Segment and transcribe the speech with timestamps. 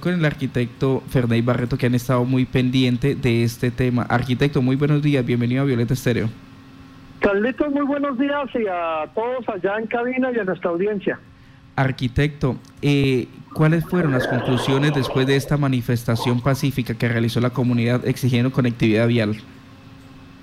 [0.00, 4.04] con el arquitecto Ferney Barreto que han estado muy pendiente de este tema.
[4.04, 6.30] Arquitecto, muy buenos días, bienvenido a Violeta Estéreo.
[7.20, 11.20] Carlitos, muy buenos días y a todos allá en cabina y a nuestra audiencia.
[11.76, 18.08] Arquitecto, eh, ¿cuáles fueron las conclusiones después de esta manifestación pacífica que realizó la comunidad
[18.08, 19.36] exigiendo conectividad vial?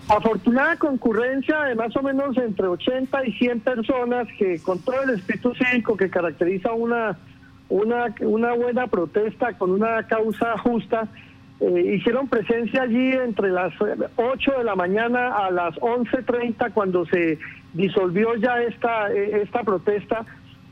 [0.08, 5.16] Afortunada concurrencia de más o menos entre 80 y 100 personas que con todo el
[5.16, 7.18] espíritu cívico que caracteriza una
[7.72, 11.08] una, una buena protesta con una causa justa.
[11.62, 13.74] Eh, hicieron presencia allí entre las
[14.16, 17.40] 8 de la mañana a las 11.30 cuando se
[17.74, 20.26] disolvió ya esta, eh, esta protesta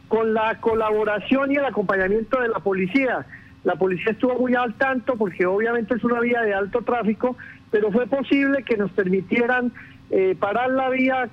[0.09, 3.25] con la colaboración y el acompañamiento de la policía.
[3.63, 7.37] La policía estuvo muy al tanto porque obviamente es una vía de alto tráfico,
[7.71, 9.71] pero fue posible que nos permitieran
[10.09, 11.29] eh, parar la vía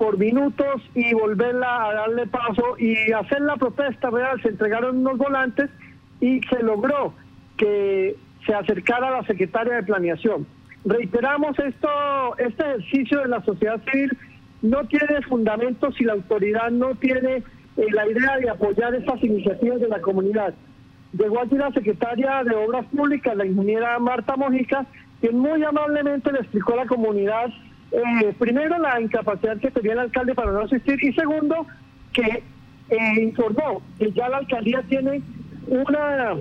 [0.00, 4.40] por minutos y volverla a darle paso y hacer la protesta real.
[4.40, 5.68] Se entregaron unos volantes
[6.22, 7.12] y se logró
[7.58, 10.46] que se acercara la secretaria de planeación.
[10.86, 11.88] Reiteramos esto,
[12.38, 14.16] este ejercicio de la sociedad civil
[14.62, 17.42] no tiene fundamento si la autoridad no tiene
[17.76, 20.54] eh, la idea de apoyar estas iniciativas de la comunidad.
[21.12, 24.86] Llegó aquí la secretaria de Obras Públicas, la ingeniera Marta Mojica,
[25.20, 27.50] quien muy amablemente le explicó a la comunidad
[27.92, 31.66] eh, primero, la incapacidad que tenía el alcalde para no asistir y segundo,
[32.12, 32.42] que
[32.90, 35.22] eh, informó que ya la alcaldía tiene
[35.66, 36.36] una,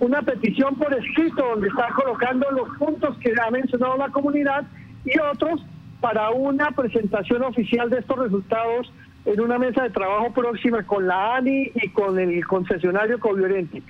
[0.00, 4.64] una petición por escrito donde está colocando los puntos que ha mencionado la comunidad
[5.04, 5.64] y otros
[6.00, 8.92] para una presentación oficial de estos resultados
[9.24, 13.82] en una mesa de trabajo próxima con la ANI y con el concesionario Coviorente.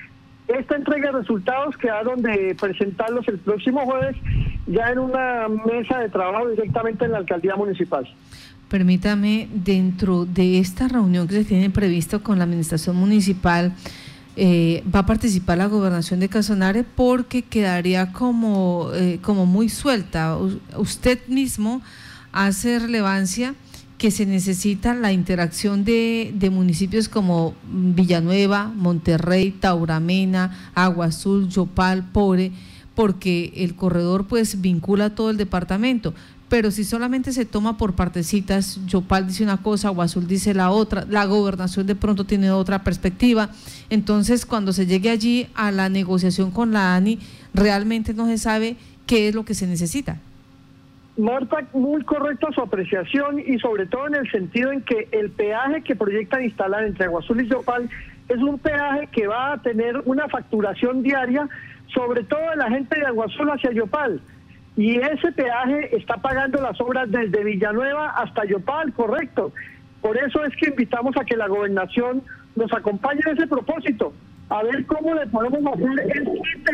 [0.47, 4.17] Esta entrega de resultados quedaron de presentarlos el próximo jueves
[4.67, 8.09] ya en una mesa de trabajo directamente en la alcaldía municipal.
[8.69, 13.73] Permítame, dentro de esta reunión que se tiene previsto con la administración municipal,
[14.37, 20.37] eh, va a participar la gobernación de Casanare porque quedaría como, eh, como muy suelta.
[20.77, 21.83] usted mismo
[22.33, 23.55] hace relevancia
[23.97, 32.11] que se necesita la interacción de, de, municipios como Villanueva, Monterrey, Tauramena, Agua Azul, Yopal,
[32.11, 32.51] Pobre,
[32.95, 36.15] porque el corredor pues vincula todo el departamento.
[36.49, 41.07] Pero si solamente se toma por partecitas, Yopal dice una cosa, Azul dice la otra,
[41.09, 43.51] la gobernación de pronto tiene otra perspectiva.
[43.91, 47.19] Entonces, cuando se llegue allí a la negociación con la ANI,
[47.55, 50.21] realmente no se sabe qué es lo que se necesita.
[51.17, 55.83] Marta, muy correcta su apreciación y sobre todo en el sentido en que el peaje
[55.83, 57.89] que proyectan instalar entre Azul y Yopal
[58.29, 61.49] es un peaje que va a tener una facturación diaria
[61.95, 64.21] sobre todo de la gente de Aguazul hacia Yopal.
[64.77, 69.53] Y ese peaje está pagando las obras desde Villanueva hasta Yopal, correcto.
[70.01, 72.23] Por eso es que invitamos a que la gobernación
[72.57, 74.13] nos acompañe en ese propósito,
[74.49, 76.29] a ver cómo le podemos hacer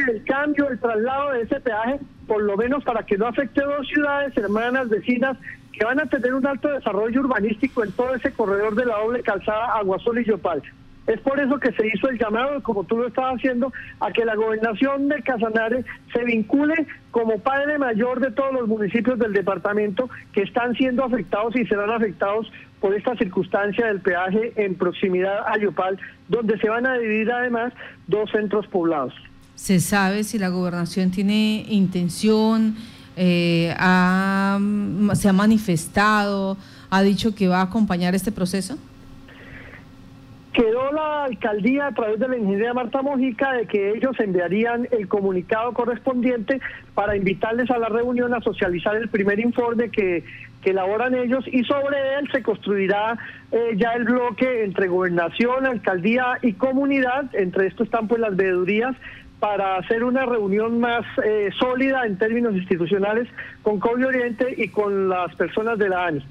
[0.09, 2.01] el cambio, el traslado de ese peaje,
[2.31, 5.37] por lo menos para que no afecte dos ciudades hermanas, vecinas,
[5.73, 9.21] que van a tener un alto desarrollo urbanístico en todo ese corredor de la doble
[9.25, 10.63] calzada Aguasol y Yopal.
[11.09, 14.25] Es por eso que se hizo el llamado, como tú lo estabas haciendo, a que
[14.25, 20.09] la gobernación de Casanare se vincule como padre mayor de todos los municipios del departamento
[20.33, 22.49] que están siendo afectados y serán afectados
[22.79, 25.99] por esta circunstancia del peaje en proximidad a Yopal,
[26.29, 27.73] donde se van a dividir además
[28.07, 29.15] dos centros poblados.
[29.61, 32.77] ¿Se sabe si la gobernación tiene intención,
[33.15, 36.57] eh, se ha manifestado,
[36.89, 38.79] ha dicho que va a acompañar este proceso?
[40.55, 45.09] Quedó la alcaldía a través de la ingeniería Marta Mojica de que ellos enviarían el
[45.09, 46.59] comunicado correspondiente
[46.95, 50.25] para invitarles a la reunión a socializar el primer informe que,
[50.63, 53.19] elaboran ellos y sobre él se construirá
[53.51, 57.35] eh, ya el bloque entre gobernación, alcaldía y comunidad.
[57.35, 58.95] Entre esto están pues las veedurías
[59.41, 63.27] para hacer una reunión más eh, sólida en términos institucionales
[63.63, 66.25] con COVID Oriente y con las personas de la ANI.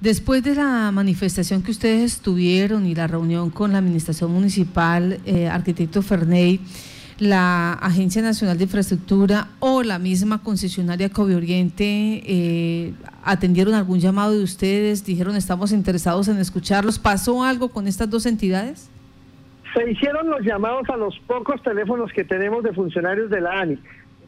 [0.00, 5.46] Después de la manifestación que ustedes estuvieron y la reunión con la Administración Municipal, eh,
[5.46, 6.58] arquitecto Ferney,
[7.18, 14.32] la Agencia Nacional de Infraestructura o la misma concesionaria Covi Oriente eh, atendieron algún llamado
[14.32, 16.98] de ustedes, dijeron estamos interesados en escucharlos.
[16.98, 18.88] ¿Pasó algo con estas dos entidades?
[19.74, 23.78] Se hicieron los llamados a los pocos teléfonos que tenemos de funcionarios de la ANI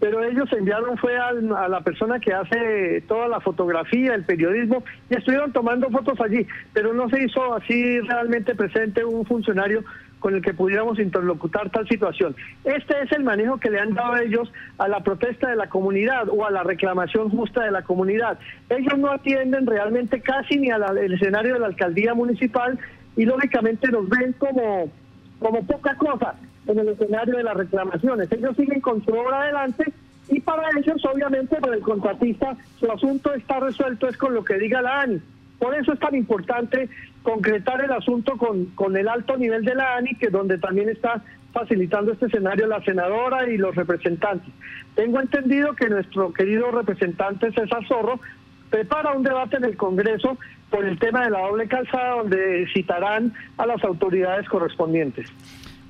[0.03, 1.33] pero ellos enviaron fue a
[1.69, 6.93] la persona que hace toda la fotografía, el periodismo, y estuvieron tomando fotos allí, pero
[6.93, 9.85] no se hizo así realmente presente un funcionario
[10.19, 12.35] con el que pudiéramos interlocutar tal situación.
[12.65, 16.29] Este es el manejo que le han dado ellos a la protesta de la comunidad
[16.29, 18.41] o a la reclamación justa de la comunidad.
[18.71, 22.77] Ellos no atienden realmente casi ni al escenario de la alcaldía municipal
[23.17, 24.91] y lógicamente nos ven como,
[25.43, 26.35] como poca cosa
[26.67, 28.31] en el escenario de las reclamaciones.
[28.31, 29.93] Ellos siguen con su obra adelante
[30.29, 34.59] y para ellos, obviamente, para el contratista, su asunto está resuelto, es con lo que
[34.59, 35.21] diga la ANI.
[35.59, 36.89] Por eso es tan importante
[37.23, 41.23] concretar el asunto con, con el alto nivel de la ANI, que donde también está
[41.53, 44.53] facilitando este escenario la senadora y los representantes.
[44.95, 48.21] Tengo entendido que nuestro querido representante César Zorro
[48.73, 50.39] prepara un debate en el Congreso
[50.71, 55.29] por el tema de la doble calzada, donde citarán a las autoridades correspondientes.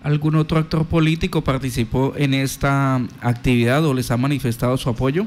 [0.02, 5.26] ¿Algún otro actor político participó en esta actividad o les ha manifestado su apoyo?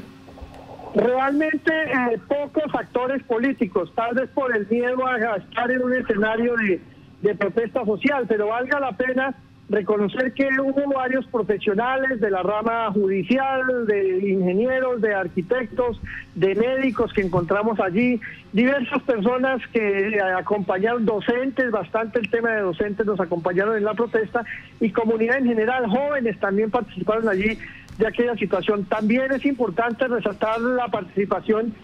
[0.94, 6.54] Realmente eh, pocos actores políticos, tal vez por el miedo a estar en un escenario
[6.56, 6.80] de,
[7.22, 9.34] de protesta social, pero valga la pena
[9.68, 16.00] reconocer que hubo varios profesionales de la rama judicial, de ingenieros, de arquitectos,
[16.34, 18.20] de médicos que encontramos allí,
[18.52, 24.44] diversas personas que acompañaron, docentes, bastante el tema de docentes nos acompañaron en la protesta
[24.80, 27.58] y comunidad en general, jóvenes también participaron allí
[27.98, 28.84] de aquella situación.
[28.84, 31.74] También es importante resaltar la participación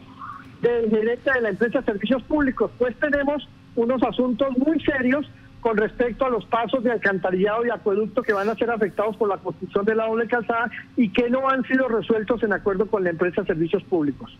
[0.61, 5.27] del gerente de la empresa de servicios públicos, pues tenemos unos asuntos muy serios
[5.63, 9.29] con respecto a los pasos de alcantarillado y acueducto que van a ser afectados por
[9.29, 13.05] la construcción de la doble calzada y que no han sido resueltos en acuerdo con
[13.05, 14.37] la empresa servicios públicos.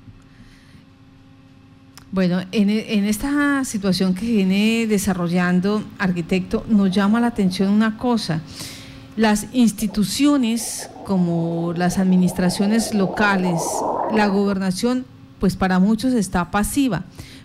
[2.11, 8.43] Bueno, en, en, esta situación que viene desarrollando arquitecto, nos llama la atención una cosa.
[9.17, 13.63] Las instituciones como las administraciones locales,
[14.13, 15.07] la gobernación,
[15.39, 17.05] pues para muchos está pasiva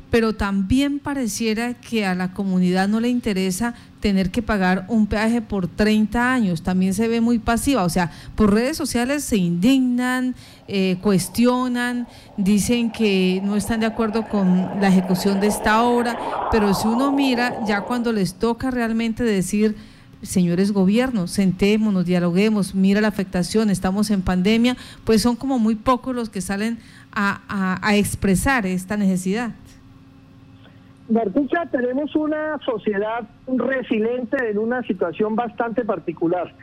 [0.09, 5.41] pero también pareciera que a la comunidad no le interesa tener que pagar un peaje
[5.41, 10.35] por 30 años, también se ve muy pasiva, o sea, por redes sociales se indignan,
[10.67, 12.07] eh, cuestionan,
[12.37, 16.17] dicen que no están de acuerdo con la ejecución de esta obra,
[16.51, 19.75] pero si uno mira, ya cuando les toca realmente decir,
[20.21, 26.15] señores gobiernos, sentémonos, dialoguemos, mira la afectación, estamos en pandemia, pues son como muy pocos
[26.15, 26.79] los que salen
[27.19, 29.51] a expresar esta necesidad.
[31.09, 36.53] Martucha, tenemos una sociedad resiliente en una situación bastante particular.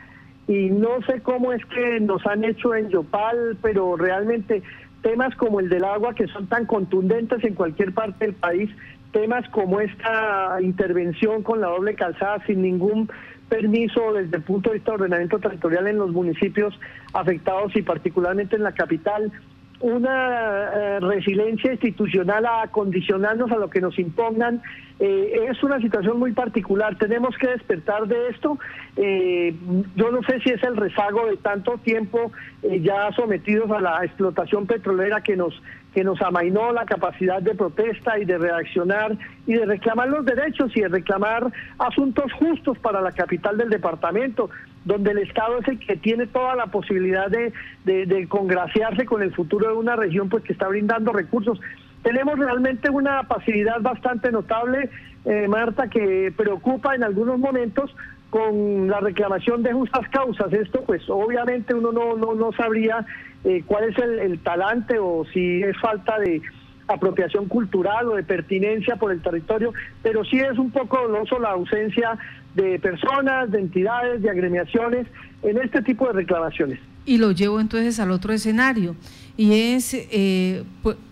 [0.47, 4.61] Y no sé cómo es que nos han hecho en Yopal, pero realmente
[5.01, 8.69] temas como el del agua que son tan contundentes en cualquier parte del país,
[9.11, 13.09] temas como esta intervención con la doble calzada sin ningún
[13.49, 16.77] permiso desde el punto de vista de ordenamiento territorial en los municipios
[17.13, 19.31] afectados y particularmente en la capital,
[19.79, 24.61] una eh, resiliencia institucional a condicionarnos a lo que nos impongan.
[24.99, 26.97] Eh, es una situación muy particular.
[26.97, 28.57] Tenemos que despertar de esto.
[28.95, 29.53] Eh,
[29.95, 32.31] yo no sé si es el rezago de tanto tiempo
[32.63, 35.61] ya sometidos a la explotación petrolera que nos
[35.93, 39.17] que nos amainó la capacidad de protesta y de reaccionar
[39.47, 41.49] y de reclamar los derechos y de reclamar
[41.79, 44.49] asuntos justos para la capital del departamento,
[44.85, 47.51] donde el Estado es el que tiene toda la posibilidad de,
[47.83, 51.59] de, congraciarse con el futuro de una región pues que está brindando recursos.
[52.03, 54.91] Tenemos realmente una pasividad bastante notable,
[55.25, 57.95] eh, Marta, que preocupa en algunos momentos
[58.29, 60.53] con la reclamación de justas causas.
[60.53, 63.05] Esto pues obviamente uno no, no, no sabría
[63.43, 66.41] eh, cuál es el, talante o si es falta de
[66.87, 69.73] apropiación cultural o de pertinencia por el territorio,
[70.03, 72.17] pero sí es un poco doloroso la ausencia
[72.53, 75.07] de personas, de entidades, de agremiaciones
[75.43, 76.79] en este tipo de reclamaciones.
[77.05, 78.95] Y lo llevo entonces al otro escenario,
[79.37, 80.63] y es, eh,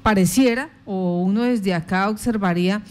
[0.01, 2.81] pareciera, o uno desde acá observaría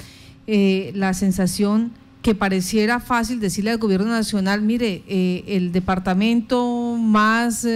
[0.47, 7.66] eh, la sensación que pareciera fácil decirle al gobierno nacional, mire, el departamento más...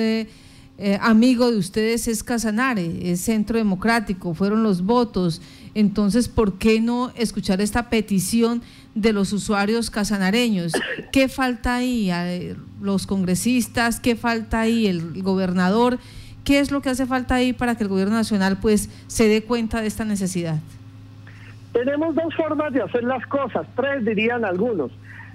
[0.79, 5.41] Eh, amigo de ustedes es Casanare, es Centro Democrático, fueron los votos.
[5.75, 8.61] Entonces, ¿por qué no escuchar esta petición
[8.95, 10.73] de los usuarios casanareños?
[11.13, 12.11] ¿Qué falta ahí?
[12.83, 14.01] ¿Los congresistas?
[14.01, 14.87] ¿Qué falta ahí?
[14.87, 15.99] ¿El gobernador?
[16.45, 19.43] ¿Qué es lo que hace falta ahí para que el gobierno nacional pues se dé
[19.43, 20.59] cuenta de esta necesidad?
[21.73, 24.93] Tenemos dos formas de hacer las cosas, tres dirían algunos.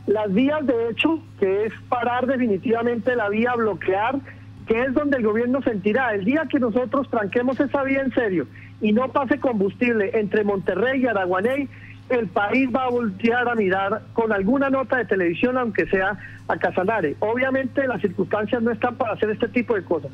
[0.07, 4.19] Las vías de hecho, que es parar definitivamente la vía, bloquear
[4.67, 8.47] que es donde el gobierno sentirá, el día que nosotros tranquemos esa vía en serio
[8.81, 11.69] y no pase combustible entre Monterrey y Araguaney,
[12.09, 16.57] el país va a voltear a mirar con alguna nota de televisión, aunque sea a
[16.57, 17.15] Casanare.
[17.19, 20.11] Obviamente las circunstancias no están para hacer este tipo de cosas.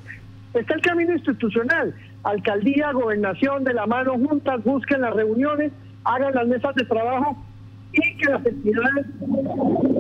[0.54, 5.72] Está el camino institucional, alcaldía, gobernación, de la mano juntas, busquen las reuniones,
[6.04, 7.38] hagan las mesas de trabajo
[7.94, 9.06] y que las entidades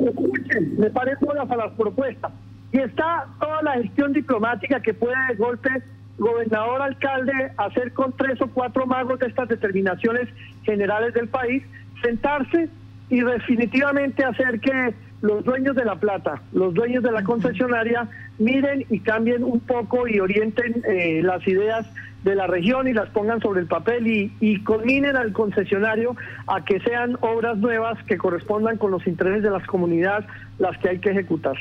[0.08, 2.32] escuchen, me parecen a las propuestas.
[2.71, 5.69] Y está toda la gestión diplomática que puede de golpe
[6.17, 10.27] gobernador, alcalde, hacer con tres o cuatro magos de estas determinaciones
[10.63, 11.63] generales del país,
[12.01, 12.69] sentarse
[13.09, 18.07] y definitivamente hacer que los dueños de la plata, los dueños de la concesionaria,
[18.39, 21.88] miren y cambien un poco y orienten eh, las ideas
[22.24, 26.15] de la región y las pongan sobre el papel y, y conminen al concesionario
[26.47, 30.25] a que sean obras nuevas que correspondan con los intereses de las comunidades
[30.59, 31.55] las que hay que ejecutar.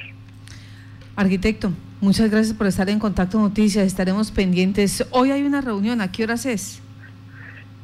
[1.17, 5.07] Arquitecto, muchas gracias por estar en Contacto Noticias, estaremos pendientes.
[5.13, 6.83] Hoy hay una reunión, ¿a qué horas es?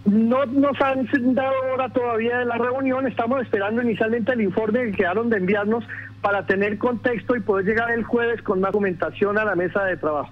[0.04, 4.92] No nos han dado hora todavía de la reunión, estamos esperando inicialmente el informe que
[4.92, 5.82] quedaron de enviarnos
[6.20, 9.96] para tener contexto y poder llegar el jueves con más documentación a la mesa de
[9.96, 10.30] trabajo.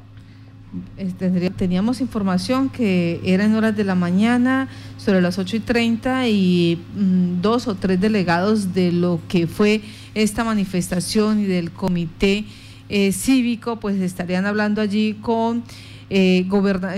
[1.56, 6.84] Teníamos información que era en horas de la mañana, sobre las 8 y 30, y
[6.94, 9.80] mm, dos o tres delegados de lo que fue
[10.14, 12.44] esta manifestación y del comité
[12.90, 15.62] eh, cívico, pues estarían hablando allí con
[16.12, 16.48] eh,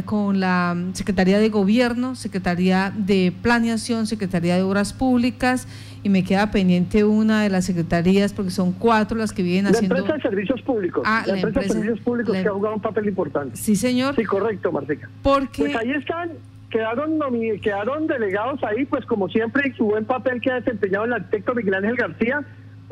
[0.07, 5.69] con la Secretaría de Gobierno, Secretaría de Planeación, Secretaría de Obras Públicas
[6.03, 9.95] y me queda pendiente una de las secretarías porque son cuatro las que vienen haciendo...
[9.95, 11.03] La empresa de servicios públicos.
[11.07, 13.57] Ah, la, empresa, de servicios públicos que ha jugado un papel importante.
[13.57, 14.17] Sí, señor.
[14.17, 15.09] Sí, correcto, Martica.
[15.23, 15.63] Porque...
[15.63, 16.31] Pues ahí están,
[16.71, 17.21] quedaron,
[17.61, 21.55] quedaron delegados ahí, pues como siempre, y su buen papel que ha desempeñado el arquitecto
[21.55, 22.45] Miguel Ángel García.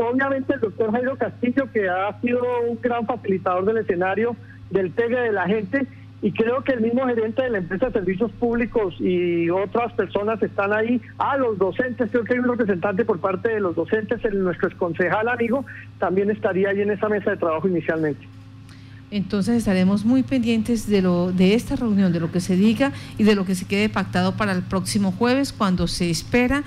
[0.02, 4.35] Obviamente el doctor Jairo Castillo, que ha sido un gran facilitador del escenario
[4.71, 5.87] del pegue de la gente
[6.23, 10.42] y creo que el mismo gerente de la empresa de servicios públicos y otras personas
[10.42, 11.02] están ahí.
[11.19, 14.75] Ah, los docentes, creo que hay un representante por parte de los docentes, el, nuestro
[14.78, 15.66] concejal amigo,
[15.99, 18.26] también estaría ahí en esa mesa de trabajo inicialmente.
[19.11, 23.25] Entonces estaremos muy pendientes de lo de esta reunión, de lo que se diga y
[23.25, 26.64] de lo que se quede pactado para el próximo jueves, cuando se espera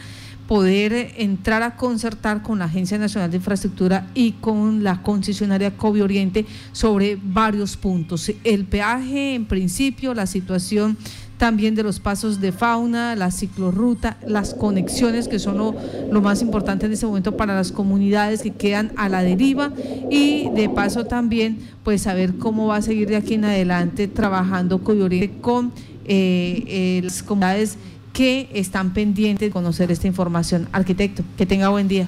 [0.54, 6.02] poder entrar a concertar con la Agencia Nacional de Infraestructura y con la concesionaria Covi
[6.02, 8.32] Oriente sobre varios puntos.
[8.44, 10.96] El peaje, en principio, la situación
[11.40, 16.86] también de los pasos de fauna, la ciclorruta, las conexiones que son lo, más importante
[16.86, 19.74] en este momento para las comunidades que quedan a la deriva
[20.12, 24.80] y de paso también pues saber cómo va a seguir de aquí en adelante trabajando
[24.86, 25.72] Oriente con
[26.06, 27.78] eh, eh, las comunidades
[28.14, 30.70] que están pendientes de conocer esta información.
[30.72, 32.08] Arquitecto, que tenga buen día.